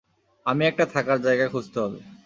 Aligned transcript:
আমি 0.45 0.63
একটা 0.65 0.85
থাকার 0.85 1.19
জায়গা 1.21 1.45
খুঁজতে 1.47 1.77
হবে। 1.79 1.99